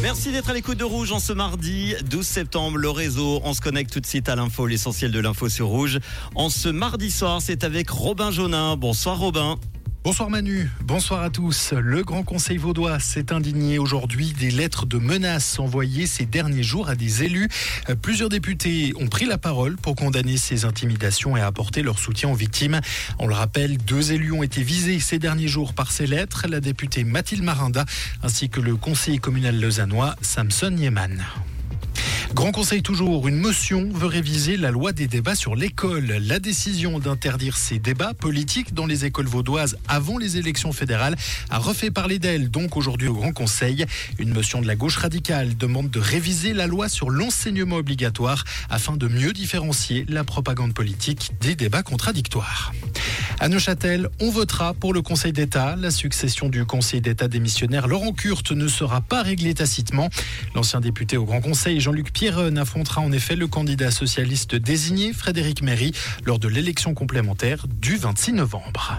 [0.00, 2.78] Merci d'être à l'écoute de Rouge en ce mardi 12 septembre.
[2.78, 5.98] Le réseau, on se connecte tout de suite à l'info, l'essentiel de l'info sur Rouge.
[6.36, 8.76] En ce mardi soir, c'est avec Robin Jonin.
[8.76, 9.58] Bonsoir Robin.
[10.04, 11.72] Bonsoir Manu, bonsoir à tous.
[11.72, 16.88] Le Grand Conseil vaudois s'est indigné aujourd'hui des lettres de menaces envoyées ces derniers jours
[16.88, 17.48] à des élus.
[18.00, 22.34] Plusieurs députés ont pris la parole pour condamner ces intimidations et apporter leur soutien aux
[22.34, 22.80] victimes.
[23.18, 26.60] On le rappelle, deux élus ont été visés ces derniers jours par ces lettres, la
[26.60, 27.84] députée Mathilde Marinda
[28.22, 31.22] ainsi que le conseiller communal lausannois Samson Yeman.
[32.34, 36.06] Grand Conseil toujours, une motion veut réviser la loi des débats sur l'école.
[36.06, 41.16] La décision d'interdire ces débats politiques dans les écoles vaudoises avant les élections fédérales
[41.50, 43.86] a refait parler d'elle donc aujourd'hui au Grand Conseil.
[44.18, 48.96] Une motion de la gauche radicale demande de réviser la loi sur l'enseignement obligatoire afin
[48.96, 52.72] de mieux différencier la propagande politique des débats contradictoires.
[53.40, 55.76] À Neuchâtel, on votera pour le Conseil d'État.
[55.76, 60.08] La succession du Conseil d'État démissionnaire Laurent Kurt ne sera pas réglée tacitement.
[60.56, 65.62] L'ancien député au Grand Conseil, Jean-Luc Pierron, affrontera en effet le candidat socialiste désigné, Frédéric
[65.62, 65.92] Méry,
[66.24, 68.98] lors de l'élection complémentaire du 26 novembre.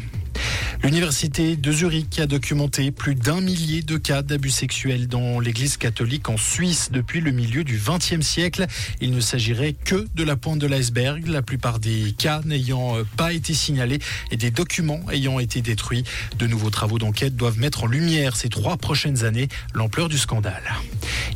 [0.82, 6.30] L'université de Zurich a documenté plus d'un millier de cas d'abus sexuels dans l'église catholique
[6.30, 8.66] en Suisse depuis le milieu du XXe siècle.
[9.02, 13.04] Il ne s'agirait que de la pointe de l'iceberg, la plupart des cas n'ayant euh,
[13.18, 14.00] pas été signalés
[14.32, 16.06] et des documents ayant été détruits.
[16.38, 20.64] De nouveaux travaux d'enquête doivent mettre en lumière ces trois prochaines années l'ampleur du scandale.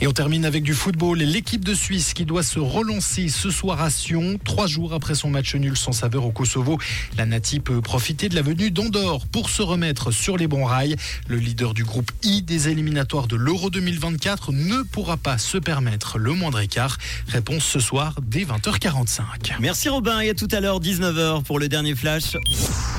[0.02, 3.82] Et on termine avec du football l'équipe de Suisse qui doit se relancer ce soir
[3.82, 6.78] à Sion, trois jours après son match nul sans saveur au Kosovo.
[7.18, 10.96] La Nati peut profiter de la venue d'Andorre pour se remettre sur les bons rails.
[11.28, 16.18] Le leader du groupe I des éliminatoires de l'Euro 2024 ne pourra pas se permettre
[16.18, 16.98] le moindre écart.
[17.28, 19.56] Réponse ce soir dès 20h45.
[19.60, 22.38] Merci Robin et à tout à l'heure 19h pour le dernier flash.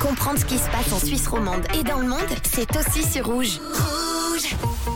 [0.01, 3.25] Comprendre ce qui se passe en Suisse romande et dans le monde, c'est aussi sur
[3.25, 3.59] Rouge.
[3.73, 4.94] Rouge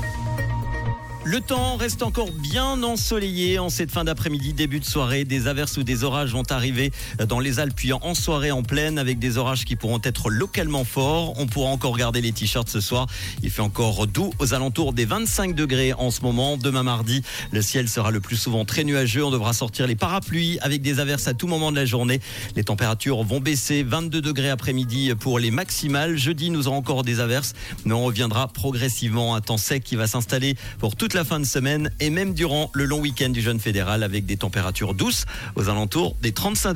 [1.25, 5.25] le temps reste encore bien ensoleillé en cette fin d'après-midi, début de soirée.
[5.25, 6.92] Des averses ou des orages vont arriver
[7.28, 10.85] dans les Alpes, puis en soirée en pleine, avec des orages qui pourront être localement
[10.85, 11.34] forts.
[11.38, 13.07] On pourra encore garder les t-shirts ce soir.
[13.44, 16.56] Il fait encore doux aux alentours des 25 degrés en ce moment.
[16.56, 19.24] Demain mardi, le ciel sera le plus souvent très nuageux.
[19.24, 22.22] On devra sortir les parapluies avec des averses à tout moment de la journée.
[22.56, 26.18] Les températures vont baisser 22 degrés après-midi pour les maximales.
[26.18, 27.53] Jeudi, nous aurons encore des averses,
[27.84, 31.46] mais on reviendra progressivement à temps sec qui va s'installer pour toute la fin de
[31.46, 35.25] semaine et même durant le long week-end du jeune fédéral avec des températures douces
[35.56, 36.56] aux alentours des 35